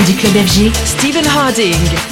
[0.00, 0.72] Du club FG.
[0.86, 2.11] Stephen Harding.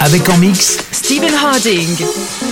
[0.00, 2.49] Avec en mix Stephen Harding.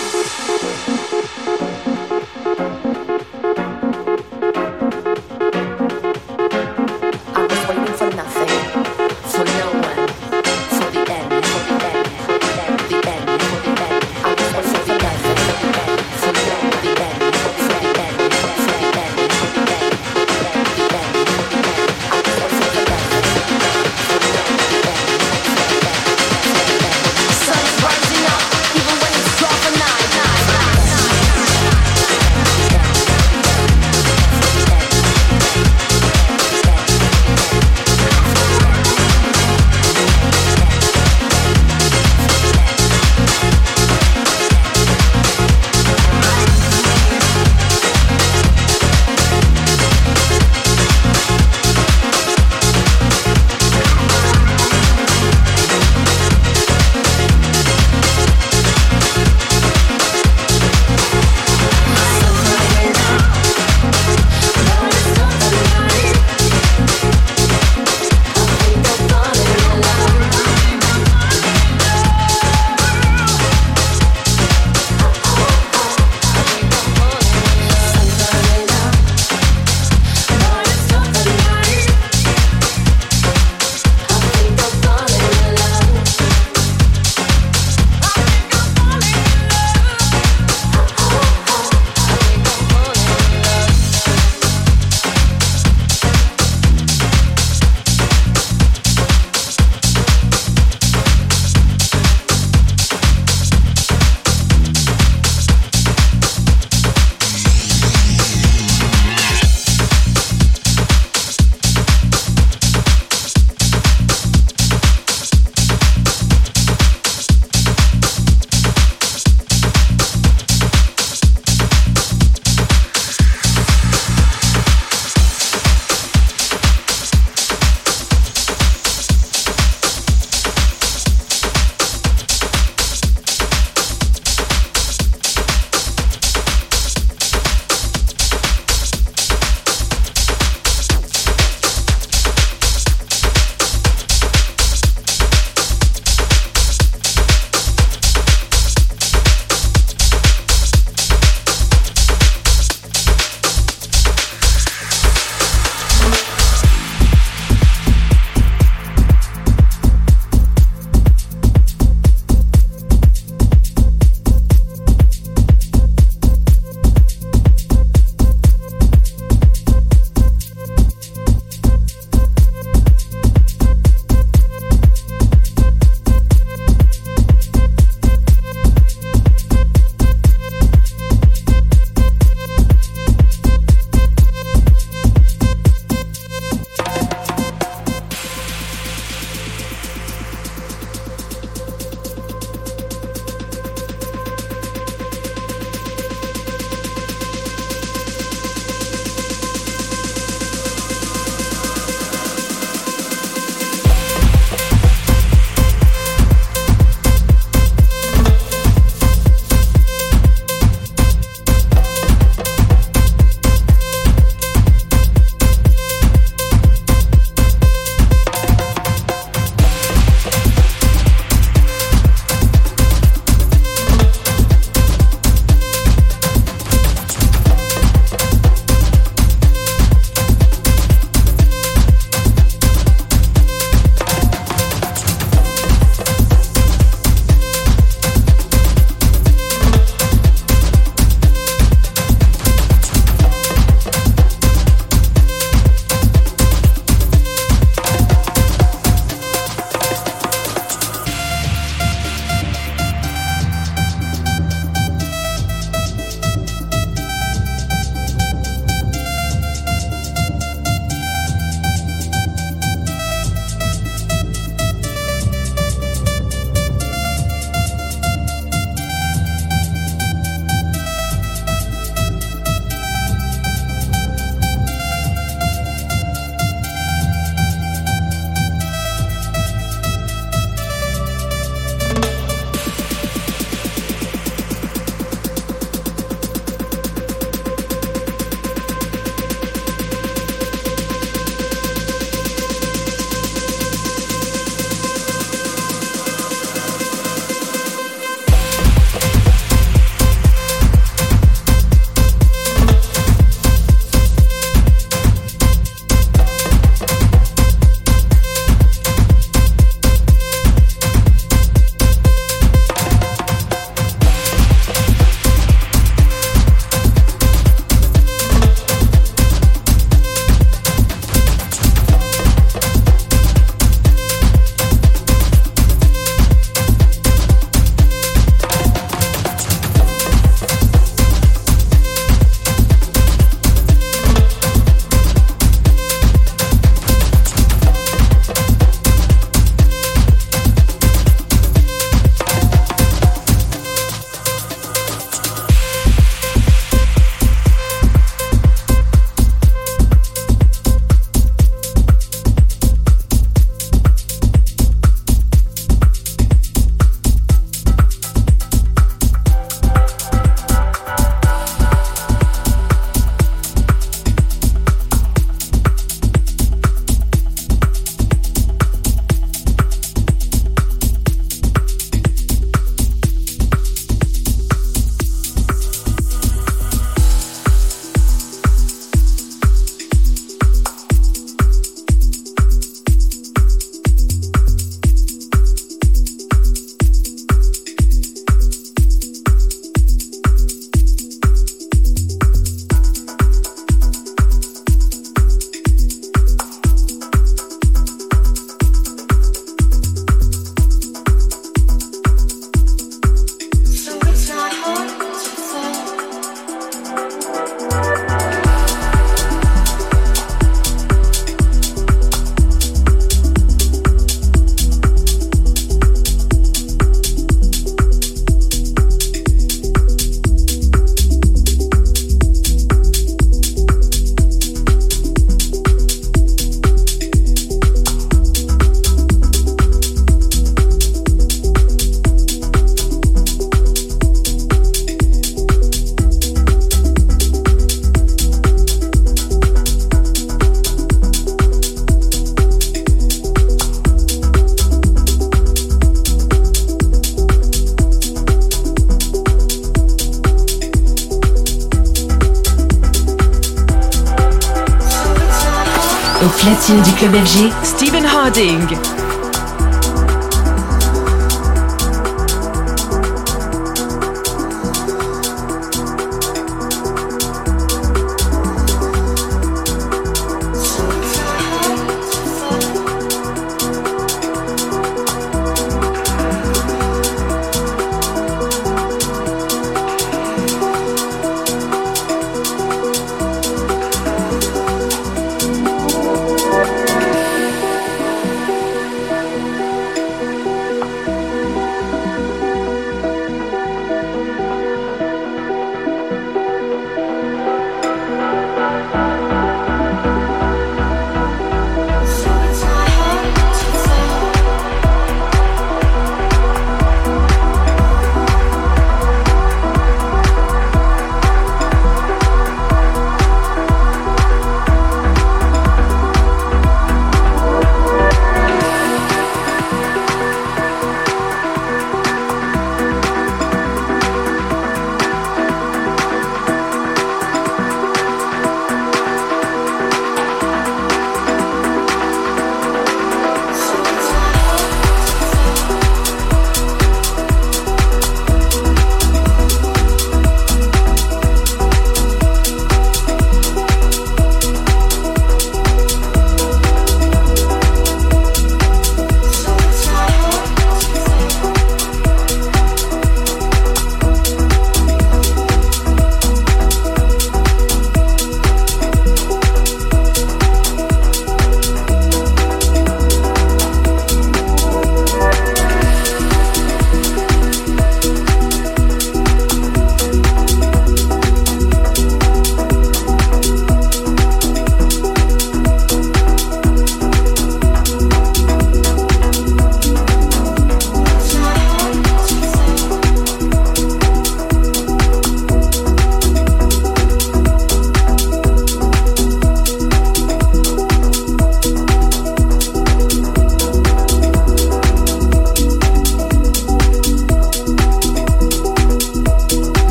[456.49, 458.98] Platine du club FG, Stephen Harding.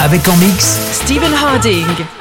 [0.00, 2.17] Avec en mix Stephen Harding.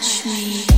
[0.00, 0.77] Du club